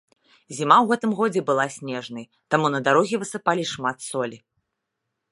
Зіма 0.59 0.75
ў 0.79 0.85
гэтым 0.91 1.11
годзе 1.19 1.41
была 1.49 1.65
снежнай, 1.75 2.25
таму 2.55 2.71
на 2.75 2.79
дарогі 2.87 3.19
высыпалі 3.25 3.63
шмат 3.73 3.97
солі. 4.09 4.37